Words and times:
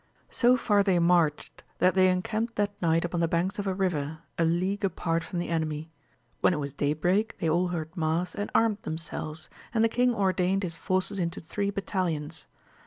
So 0.31 0.57
far 0.57 0.81
they 0.81 0.97
marched, 0.97 1.61
that 1.77 1.93
they 1.93 2.07
encamped 2.09 2.55
that 2.55 2.73
night 2.81 3.05
upon 3.05 3.19
the 3.19 3.27
banks 3.27 3.59
of 3.59 3.67
a 3.67 3.75
river, 3.75 4.23
a 4.35 4.43
league 4.43 4.83
apart 4.83 5.23
from 5.23 5.37
the 5.37 5.49
enemy. 5.49 5.91
When 6.39 6.55
it 6.55 6.59
was 6.59 6.73
day 6.73 6.93
break, 6.93 7.37
they 7.37 7.47
all 7.47 7.67
heard 7.67 7.95
mass 7.95 8.33
and 8.33 8.49
armed 8.55 8.81
themselves, 8.81 9.47
and 9.75 9.83
the 9.83 9.89
king 9.89 10.15
ordained 10.15 10.63
his 10.63 10.73
forces 10.73 11.19
into 11.19 11.39
three 11.39 11.69
battalions. 11.69 12.47